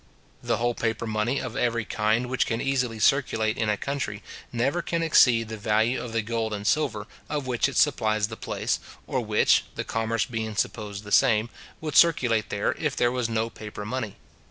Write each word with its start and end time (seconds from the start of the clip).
The 0.41 0.57
whole 0.57 0.73
paper 0.73 1.05
money 1.05 1.39
of 1.39 1.55
every 1.55 1.85
kind 1.85 2.25
which 2.27 2.47
can 2.47 2.59
easily 2.59 2.97
circulate 2.97 3.55
in 3.55 3.69
any 3.69 3.77
country, 3.77 4.23
never 4.51 4.81
can 4.81 5.03
exceed 5.03 5.47
the 5.47 5.57
value 5.57 6.01
of 6.01 6.11
the 6.11 6.23
gold 6.23 6.53
and 6.53 6.65
silver, 6.65 7.05
of 7.29 7.45
which 7.45 7.69
it 7.69 7.77
supplies 7.77 8.27
the 8.27 8.35
place, 8.35 8.79
or 9.05 9.23
which 9.23 9.65
(the 9.75 9.83
commerce 9.83 10.25
being 10.25 10.55
supposed 10.55 11.03
the 11.03 11.11
same) 11.11 11.51
would 11.81 11.95
circulate 11.95 12.49
there, 12.49 12.71
if 12.79 12.95
there 12.95 13.11
was 13.11 13.29
no 13.29 13.51
paper 13.51 13.85
money. 13.85 14.15